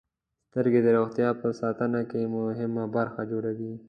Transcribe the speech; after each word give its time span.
•سترګې 0.49 0.79
د 0.83 0.87
روغتیا 0.97 1.29
په 1.41 1.47
ساتنه 1.61 1.99
کې 2.09 2.31
مهمه 2.35 2.83
برخه 2.95 3.21
جوړوي. 3.31 3.71